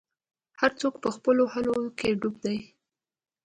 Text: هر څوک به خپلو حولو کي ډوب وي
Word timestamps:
هر 0.59 0.71
څوک 0.79 0.93
به 1.01 1.09
خپلو 1.15 1.43
حولو 1.53 1.79
کي 1.99 2.09
ډوب 2.19 2.35
وي 2.43 2.59